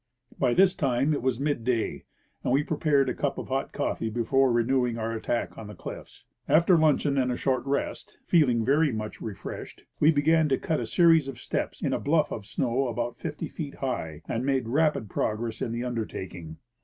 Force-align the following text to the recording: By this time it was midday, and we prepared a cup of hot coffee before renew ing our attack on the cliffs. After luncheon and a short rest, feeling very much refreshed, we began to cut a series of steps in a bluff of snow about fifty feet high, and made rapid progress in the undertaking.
By 0.39 0.55
this 0.55 0.73
time 0.75 1.13
it 1.13 1.21
was 1.21 1.39
midday, 1.39 2.05
and 2.43 2.51
we 2.51 2.63
prepared 2.63 3.07
a 3.07 3.13
cup 3.13 3.37
of 3.37 3.49
hot 3.49 3.71
coffee 3.71 4.09
before 4.09 4.51
renew 4.51 4.83
ing 4.87 4.97
our 4.97 5.13
attack 5.13 5.59
on 5.59 5.67
the 5.67 5.75
cliffs. 5.75 6.25
After 6.49 6.75
luncheon 6.75 7.19
and 7.19 7.31
a 7.31 7.37
short 7.37 7.63
rest, 7.67 8.17
feeling 8.23 8.65
very 8.65 8.91
much 8.91 9.21
refreshed, 9.21 9.83
we 9.99 10.09
began 10.11 10.49
to 10.49 10.57
cut 10.57 10.79
a 10.79 10.87
series 10.87 11.27
of 11.27 11.39
steps 11.39 11.83
in 11.83 11.93
a 11.93 11.99
bluff 11.99 12.31
of 12.31 12.47
snow 12.47 12.87
about 12.87 13.19
fifty 13.19 13.47
feet 13.47 13.75
high, 13.75 14.23
and 14.27 14.43
made 14.43 14.67
rapid 14.69 15.07
progress 15.07 15.61
in 15.61 15.71
the 15.71 15.83
undertaking. 15.83 16.57